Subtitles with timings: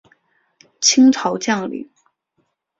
[0.79, 1.87] 清朝将领。